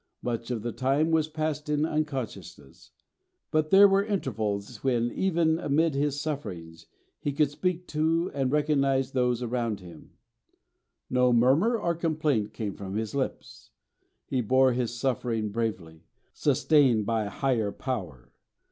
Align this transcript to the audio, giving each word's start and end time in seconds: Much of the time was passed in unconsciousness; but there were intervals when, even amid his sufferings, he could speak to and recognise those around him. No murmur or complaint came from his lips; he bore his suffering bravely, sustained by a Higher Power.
Much 0.23 0.49
of 0.49 0.63
the 0.63 0.71
time 0.71 1.11
was 1.11 1.27
passed 1.27 1.69
in 1.69 1.85
unconsciousness; 1.85 2.89
but 3.51 3.69
there 3.69 3.87
were 3.87 4.03
intervals 4.03 4.83
when, 4.83 5.11
even 5.11 5.59
amid 5.59 5.93
his 5.93 6.19
sufferings, 6.19 6.87
he 7.19 7.31
could 7.31 7.51
speak 7.51 7.85
to 7.87 8.31
and 8.33 8.51
recognise 8.51 9.11
those 9.11 9.43
around 9.43 9.79
him. 9.79 10.13
No 11.07 11.31
murmur 11.31 11.77
or 11.77 11.93
complaint 11.93 12.51
came 12.51 12.73
from 12.73 12.95
his 12.95 13.13
lips; 13.13 13.69
he 14.25 14.41
bore 14.41 14.73
his 14.73 14.91
suffering 14.99 15.49
bravely, 15.51 16.01
sustained 16.33 17.05
by 17.05 17.25
a 17.25 17.29
Higher 17.29 17.71
Power. 17.71 18.31